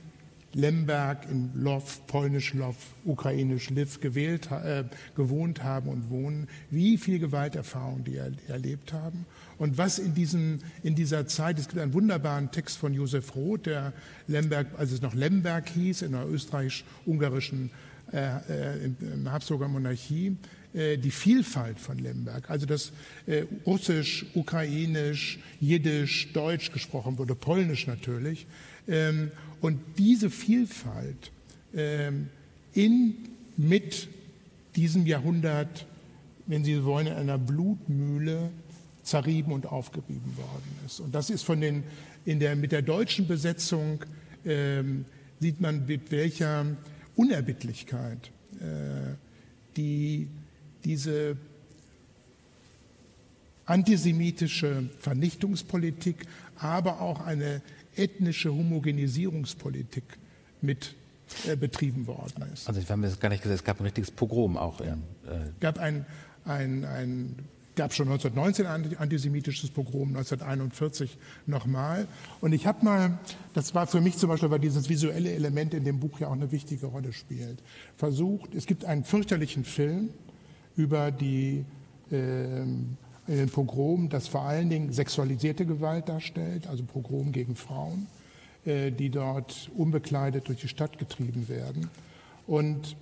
Lemberg, 0.57 1.27
in 1.31 1.51
Lov, 1.55 2.07
polnisch 2.07 2.55
Lov, 2.55 2.77
ukrainisch 3.05 3.69
Liv 3.69 4.01
gewählt, 4.01 4.51
äh, 4.51 4.85
gewohnt 5.15 5.63
haben 5.63 5.91
und 5.91 6.09
wohnen, 6.09 6.49
wie 6.71 6.97
viel 6.97 7.19
Gewalterfahrung 7.19 8.05
die 8.05 8.17
er, 8.17 8.33
erlebt 8.49 8.95
haben. 8.95 9.27
Und 9.59 9.77
was 9.77 9.99
in, 9.99 10.15
diesem, 10.15 10.61
in 10.83 10.95
dieser 10.95 11.27
Zeit, 11.27 11.59
es 11.59 11.69
gibt 11.69 11.81
einen 11.81 11.93
wunderbaren 11.93 12.51
Text 12.53 12.79
von 12.79 12.95
Josef 12.95 13.35
Roth, 13.35 13.67
der 13.67 13.93
Lemberg, 14.29 14.69
als 14.79 14.93
es 14.93 15.03
noch 15.03 15.15
Lemberg 15.15 15.69
hieß, 15.69 16.01
in 16.03 16.13
der 16.13 16.27
österreichisch-ungarischen 16.27 17.71
äh, 18.13 18.37
äh, 18.37 18.91
Habsburger 19.27 19.69
Monarchie, 19.69 20.37
die 20.75 21.11
Vielfalt 21.11 21.81
von 21.81 21.99
Lemberg, 21.99 22.51
also 22.51 22.67
dass 22.67 22.93
äh, 23.27 23.45
Russisch, 23.65 24.27
Ukrainisch, 24.35 25.39
Jiddisch, 25.61 26.33
Deutsch 26.33 26.73
gesprochen 26.73 27.19
wurde, 27.19 27.35
Polnisch 27.35 27.87
natürlich. 27.87 28.47
Ähm, 28.89 29.31
und 29.61 29.81
diese 29.99 30.31
Vielfalt 30.31 31.33
ähm, 31.75 32.29
in, 32.75 33.15
mit 33.57 34.09
diesem 34.77 35.07
Jahrhundert, 35.07 35.87
wenn 36.47 36.65
Sie 36.65 36.85
wollen, 36.85 37.07
in 37.07 37.15
einer 37.15 37.39
Blutmühle 37.39 38.51
zerrieben 39.03 39.53
und 39.53 39.67
aufgerieben 39.67 40.37
worden 40.37 40.79
ist. 40.85 41.01
Und 41.01 41.15
das 41.15 41.31
ist 41.31 41.43
von 41.43 41.61
den, 41.61 41.85
in 42.25 42.41
der, 42.41 42.57
mit 42.57 42.73
der 42.73 42.83
deutschen 42.83 43.27
Besetzung 43.27 44.05
ähm, 44.45 45.05
sieht 45.41 45.61
man, 45.61 45.87
mit 45.87 46.11
welcher 46.11 46.67
Unerbittlichkeit 47.15 48.31
äh, 48.61 49.15
die 49.77 50.29
diese 50.87 51.37
antisemitische 53.67 54.89
Vernichtungspolitik, 55.01 56.27
aber 56.59 57.01
auch 57.01 57.21
eine 57.27 57.61
ethnische 57.97 58.55
Homogenisierungspolitik 58.55 60.05
mit 60.63 60.95
äh, 61.49 61.57
betrieben 61.57 62.07
worden 62.07 62.45
ist. 62.55 62.69
Also 62.69 62.81
wir 62.81 62.89
haben 62.89 63.03
jetzt 63.03 63.21
gar 63.21 63.29
nicht 63.29 63.43
gesagt, 63.43 63.61
es 63.61 63.65
gab 63.65 63.81
ein 63.81 63.85
richtiges 63.85 64.13
Pogrom 64.13 64.57
auch. 64.57 64.81
Es 64.81 64.87
äh 64.87 64.95
gab 65.59 65.79
ein, 65.79 66.07
ein, 66.45 66.85
ein 66.85 67.37
gab 67.75 67.93
schon 67.93 68.07
1919 68.09 68.67
ein 68.67 68.97
antisemitisches 68.97 69.71
Pogrom, 69.71 70.09
1941 70.09 71.19
nochmal. 71.47 72.07
Und 72.41 72.53
ich 72.53 72.67
habe 72.67 72.85
mal, 72.85 73.19
das 73.55 73.75
war 73.75 73.87
für 73.87 74.01
mich 74.01 74.17
zum 74.17 74.29
Beispiel, 74.29 74.51
weil 74.51 74.61
dieses 74.61 74.89
visuelle 74.89 75.33
Element 75.33 75.75
in 75.75 75.85
dem 75.85 75.99
Buch 75.99 76.21
ja 76.21 76.29
auch 76.29 76.33
eine 76.33 76.51
wichtige 76.53 76.87
Rolle 76.87 77.13
spielt, 77.13 77.59
versucht, 77.97 78.55
es 78.55 78.67
gibt 78.67 78.85
einen 78.85 79.05
fürchterlichen 79.05 79.65
Film, 79.65 80.11
über 80.77 81.11
die 81.11 81.65
äh, 82.11 82.63
in 83.29 83.49
Pogrom, 83.51 84.09
das 84.09 84.29
vor 84.29 84.43
allen 84.43 84.71
Dingen 84.71 84.93
sexualisierte 84.93 85.67
Gewalt 85.67 86.09
darstellt, 86.09 86.69
also 86.69 86.85
Pogrom 86.85 87.33
gegen 87.33 87.57
Frauen, 87.57 88.07
äh, 88.65 88.93
die 88.93 89.11
dort 89.11 89.71
unbekleidet 89.77 90.49
durch 90.49 90.61
die 90.61 90.69
Stadt 90.69 90.99
getrieben 90.99 91.49
werden. 91.49 91.91
Und 92.47 92.97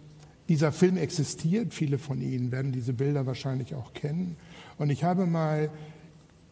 dieser 0.49 0.73
Film 0.73 0.97
existiert, 0.97 1.75
viele 1.75 1.99
von 1.99 2.21
Ihnen 2.21 2.53
werden 2.53 2.73
diese 2.73 2.93
Bilder 2.93 3.27
wahrscheinlich 3.27 3.75
auch 3.75 3.93
kennen. 3.93 4.37
Und 4.79 4.91
ich 4.91 5.05
habe 5.05 5.27
mal, 5.27 5.71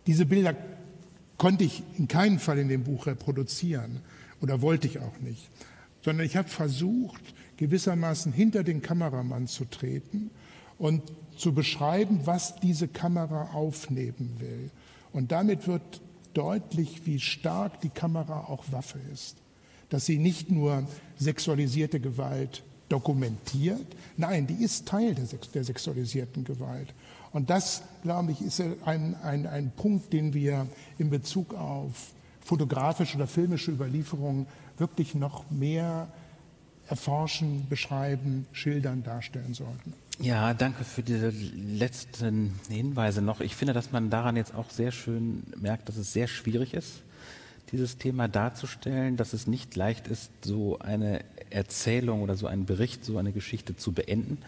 diese 0.06 0.26
Bilder 0.26 0.54
konnte 1.38 1.64
ich 1.64 1.82
in 1.98 2.08
keinem 2.08 2.38
Fall 2.38 2.58
in 2.58 2.68
dem 2.68 2.84
Buch 2.84 3.06
reproduzieren 3.06 4.00
oder 4.40 4.60
wollte 4.60 4.86
ich 4.86 4.98
auch 4.98 5.18
nicht, 5.20 5.48
sondern 6.02 6.26
ich 6.26 6.36
habe 6.36 6.48
versucht, 6.48 7.22
gewissermaßen 7.56 8.32
hinter 8.32 8.64
den 8.64 8.82
Kameramann 8.82 9.46
zu 9.46 9.64
treten 9.64 10.30
und 10.82 11.00
zu 11.36 11.54
beschreiben, 11.54 12.22
was 12.24 12.56
diese 12.56 12.88
Kamera 12.88 13.54
aufnehmen 13.54 14.34
will. 14.40 14.68
Und 15.12 15.30
damit 15.30 15.68
wird 15.68 16.00
deutlich, 16.34 17.06
wie 17.06 17.20
stark 17.20 17.80
die 17.82 17.88
Kamera 17.88 18.46
auch 18.48 18.64
Waffe 18.72 18.98
ist. 19.12 19.36
Dass 19.90 20.06
sie 20.06 20.18
nicht 20.18 20.50
nur 20.50 20.84
sexualisierte 21.18 22.00
Gewalt 22.00 22.64
dokumentiert, 22.88 23.86
nein, 24.16 24.48
die 24.48 24.64
ist 24.64 24.88
Teil 24.88 25.14
der, 25.14 25.28
der 25.54 25.62
sexualisierten 25.62 26.42
Gewalt. 26.42 26.92
Und 27.30 27.48
das, 27.48 27.84
glaube 28.02 28.32
ich, 28.32 28.42
ist 28.42 28.60
ein, 28.84 29.14
ein, 29.22 29.46
ein 29.46 29.70
Punkt, 29.70 30.12
den 30.12 30.34
wir 30.34 30.66
in 30.98 31.10
Bezug 31.10 31.54
auf 31.54 32.10
fotografische 32.40 33.14
oder 33.16 33.28
filmische 33.28 33.70
Überlieferungen 33.70 34.46
wirklich 34.78 35.14
noch 35.14 35.48
mehr 35.48 36.08
erforschen, 36.88 37.68
beschreiben, 37.68 38.48
schildern, 38.50 39.04
darstellen 39.04 39.54
sollten. 39.54 39.94
Ja, 40.22 40.54
danke 40.54 40.84
für 40.84 41.02
diese 41.02 41.30
letzten 41.30 42.54
Hinweise 42.68 43.20
noch. 43.20 43.40
Ich 43.40 43.56
finde, 43.56 43.74
dass 43.74 43.90
man 43.90 44.08
daran 44.08 44.36
jetzt 44.36 44.54
auch 44.54 44.70
sehr 44.70 44.92
schön 44.92 45.42
merkt, 45.60 45.88
dass 45.88 45.96
es 45.96 46.12
sehr 46.12 46.28
schwierig 46.28 46.74
ist, 46.74 47.02
dieses 47.72 47.98
Thema 47.98 48.28
darzustellen, 48.28 49.16
dass 49.16 49.32
es 49.32 49.48
nicht 49.48 49.74
leicht 49.74 50.06
ist, 50.06 50.30
so 50.44 50.78
eine 50.78 51.24
Erzählung 51.50 52.22
oder 52.22 52.36
so 52.36 52.46
einen 52.46 52.66
Bericht, 52.66 53.04
so 53.04 53.18
eine 53.18 53.32
Geschichte 53.32 53.76
zu 53.76 53.90
beenden. 53.90 54.38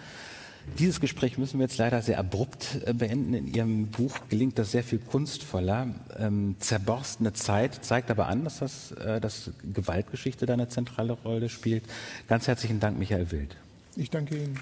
Dieses 0.78 1.00
Gespräch 1.00 1.38
müssen 1.38 1.58
wir 1.58 1.66
jetzt 1.66 1.78
leider 1.78 2.00
sehr 2.02 2.20
abrupt 2.20 2.78
äh, 2.86 2.94
beenden. 2.94 3.34
In 3.34 3.52
Ihrem 3.52 3.88
Buch 3.88 4.14
gelingt 4.28 4.60
das 4.60 4.70
sehr 4.70 4.84
viel 4.84 5.00
kunstvoller. 5.00 5.88
Ähm, 6.16 6.54
zerborstene 6.60 7.32
Zeit 7.32 7.84
zeigt 7.84 8.12
aber 8.12 8.28
an, 8.28 8.44
dass, 8.44 8.60
das, 8.60 8.92
äh, 8.92 9.20
dass 9.20 9.50
Gewaltgeschichte 9.74 10.46
da 10.46 10.52
eine 10.52 10.68
zentrale 10.68 11.14
Rolle 11.14 11.48
spielt. 11.48 11.82
Ganz 12.28 12.46
herzlichen 12.46 12.78
Dank, 12.78 12.96
Michael 12.96 13.32
Wild. 13.32 13.56
Ich 13.96 14.10
danke 14.10 14.36
Ihnen. 14.36 14.58